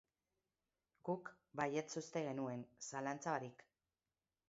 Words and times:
Guk 1.09 1.29
baietz 1.61 1.85
uste 2.03 2.25
genuen, 2.31 2.67
zalantza 2.91 3.37
barik. 3.39 3.67